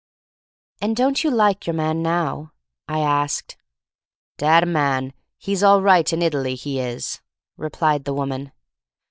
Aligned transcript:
"And 0.81 0.95
don't 0.95 1.23
you 1.23 1.29
like 1.29 1.67
your 1.67 1.75
man 1.75 2.01
now?" 2.01 2.53
I 2.87 3.01
asked. 3.01 3.55
"Dat 4.39 4.63
a 4.63 4.65
man, 4.65 5.13
he's 5.37 5.61
all 5.61 5.83
right, 5.83 6.11
in 6.11 6.23
Italy— 6.23 6.55
he 6.55 6.79
is," 6.79 7.21
replied 7.55 8.05
the 8.05 8.13
woman. 8.15 8.51